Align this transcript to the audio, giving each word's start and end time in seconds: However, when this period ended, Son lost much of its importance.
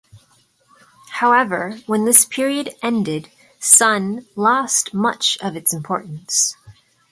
However, 1.11 1.77
when 1.85 2.05
this 2.05 2.25
period 2.25 2.73
ended, 2.81 3.29
Son 3.59 4.25
lost 4.35 4.95
much 4.95 5.37
of 5.43 5.55
its 5.55 5.75
importance. 5.75 6.55